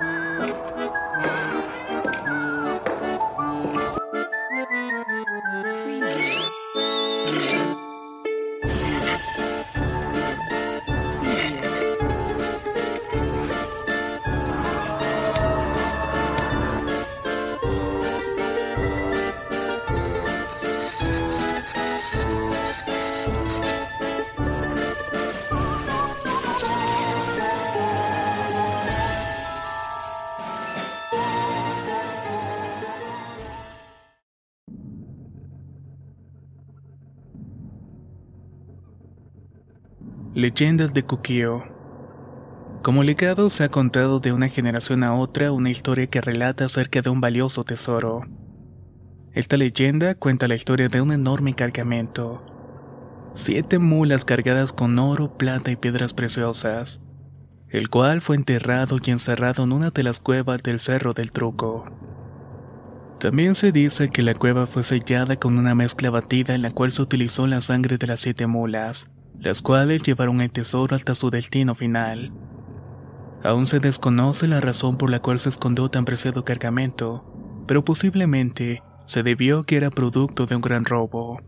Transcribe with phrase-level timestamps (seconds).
[0.00, 0.27] うん。
[40.38, 41.64] Leyendas de Kukio.
[42.84, 47.02] Como legado se ha contado de una generación a otra una historia que relata acerca
[47.02, 48.20] de un valioso tesoro.
[49.32, 52.40] Esta leyenda cuenta la historia de un enorme cargamento.
[53.34, 57.00] Siete mulas cargadas con oro, plata y piedras preciosas,
[57.68, 61.84] el cual fue enterrado y encerrado en una de las cuevas del Cerro del Truco.
[63.18, 66.92] También se dice que la cueva fue sellada con una mezcla batida en la cual
[66.92, 69.10] se utilizó la sangre de las siete mulas
[69.40, 72.32] las cuales llevaron el tesoro hasta su destino final.
[73.44, 77.24] Aún se desconoce la razón por la cual se escondió tan preciado cargamento,
[77.66, 81.40] pero posiblemente se debió que era producto de un gran robo.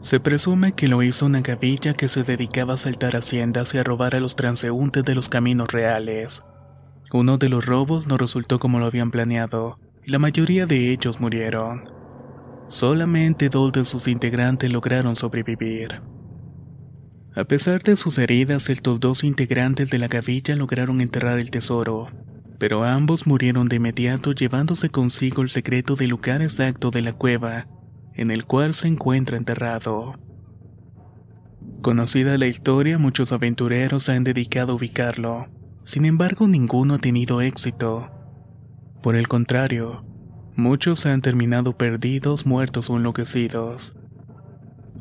[0.00, 3.84] Se presume que lo hizo una gavilla que se dedicaba a saltar haciendas y a
[3.84, 6.42] robar a los transeúntes de los caminos reales.
[7.12, 11.20] Uno de los robos no resultó como lo habían planeado, y la mayoría de ellos
[11.20, 11.90] murieron.
[12.68, 16.00] Solamente dos de sus integrantes lograron sobrevivir.
[17.34, 22.08] A pesar de sus heridas, estos dos integrantes de la gavilla lograron enterrar el tesoro,
[22.58, 27.66] pero ambos murieron de inmediato llevándose consigo el secreto del lugar exacto de la cueva
[28.14, 30.18] en el cual se encuentra enterrado.
[31.80, 35.48] Conocida la historia, muchos aventureros se han dedicado a ubicarlo,
[35.84, 38.10] sin embargo ninguno ha tenido éxito.
[39.02, 40.04] Por el contrario,
[40.54, 43.96] muchos han terminado perdidos, muertos o enloquecidos.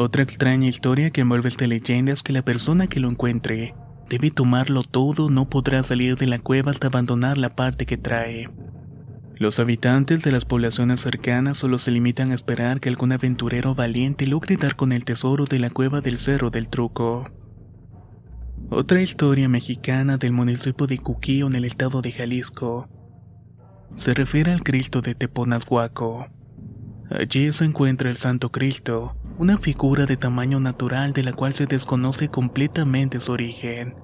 [0.00, 3.74] Otra extraña historia que envuelve esta leyenda es que la persona que lo encuentre
[4.08, 8.48] debe tomarlo todo, no podrá salir de la cueva hasta abandonar la parte que trae.
[9.34, 14.28] Los habitantes de las poblaciones cercanas solo se limitan a esperar que algún aventurero valiente
[14.28, 17.28] logre dar con el tesoro de la cueva del Cerro del Truco.
[18.70, 22.88] Otra historia mexicana del municipio de Cuquío en el estado de Jalisco
[23.96, 26.28] se refiere al Cristo de Teponazhuaco.
[27.10, 31.66] Allí se encuentra el Santo Cristo, una figura de tamaño natural de la cual se
[31.66, 33.94] desconoce completamente su origen.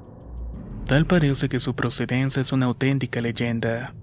[0.87, 3.95] Tal parece que su procedencia es una auténtica leyenda.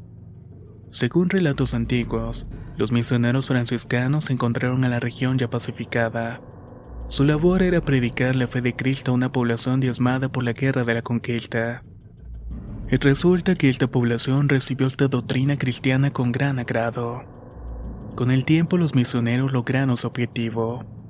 [0.90, 6.42] Según relatos antiguos, los misioneros franciscanos encontraron a la región ya pacificada.
[7.08, 10.84] Su labor era predicar la fe de Cristo a una población diezmada por la guerra
[10.84, 11.86] de la conquista.
[12.90, 17.24] Y resulta que esta población recibió esta doctrina cristiana con gran agrado.
[18.16, 21.01] Con el tiempo los misioneros lograron su objetivo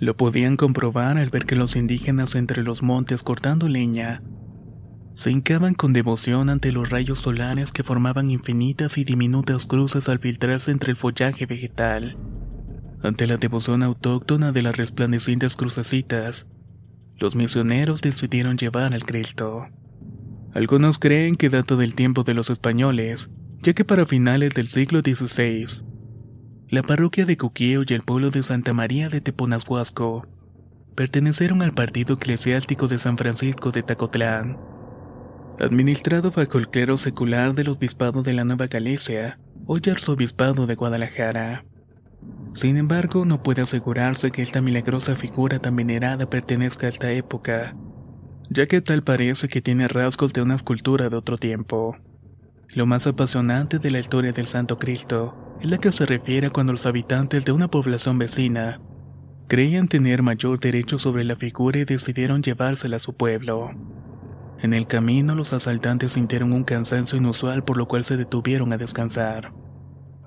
[0.00, 4.22] lo podían comprobar al ver que los indígenas entre los montes cortando leña
[5.18, 10.20] se hincaban con devoción ante los rayos solares que formaban infinitas y diminutas cruces al
[10.20, 12.16] filtrarse entre el follaje vegetal.
[13.02, 16.46] Ante la devoción autóctona de las resplandecientes crucecitas,
[17.16, 19.66] los misioneros decidieron llevar al Cristo.
[20.54, 23.28] Algunos creen que data del tiempo de los españoles,
[23.60, 25.82] ya que para finales del siglo XVI,
[26.70, 30.26] la parroquia de Coquío y el pueblo de Santa María de Teponazhuasco
[30.94, 34.58] pertenecieron al partido eclesiástico de San Francisco de Tacotlán,
[35.60, 41.64] administrado bajo el clero secular del obispado de la Nueva Galicia, hoy arzobispado de Guadalajara.
[42.52, 47.76] Sin embargo, no puede asegurarse que esta milagrosa figura tan venerada pertenezca a esta época,
[48.50, 51.96] ya que tal parece que tiene rasgos de una escultura de otro tiempo.
[52.68, 56.72] Lo más apasionante de la historia del Santo Cristo es la que se refiere cuando
[56.72, 58.80] los habitantes de una población vecina
[59.48, 63.70] creían tener mayor derecho sobre la figura y decidieron llevársela a su pueblo.
[64.60, 68.78] En el camino los asaltantes sintieron un cansancio inusual por lo cual se detuvieron a
[68.78, 69.52] descansar.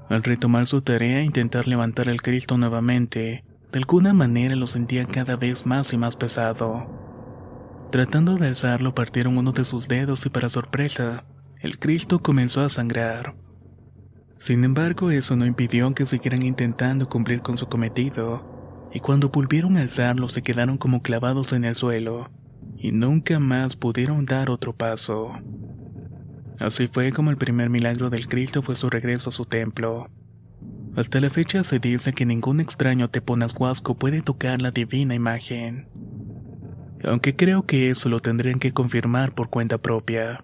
[0.10, 5.06] Al retomar su tarea e intentar levantar el Cristo nuevamente, de alguna manera lo sentían
[5.06, 6.88] cada vez más y más pesado.
[7.92, 11.26] Tratando de alzarlo partieron uno de sus dedos y para sorpresa,
[11.62, 13.36] el Cristo comenzó a sangrar.
[14.42, 19.78] Sin embargo, eso no impidió que siguieran intentando cumplir con su cometido, y cuando volvieron
[19.78, 22.28] a alzarlo se quedaron como clavados en el suelo,
[22.76, 25.32] y nunca más pudieron dar otro paso.
[26.60, 30.10] Así fue como el primer milagro del Cristo fue su regreso a su templo.
[30.96, 35.88] Hasta la fecha se dice que ningún extraño teponazhuasco puede tocar la divina imagen.
[37.04, 40.44] Aunque creo que eso lo tendrían que confirmar por cuenta propia.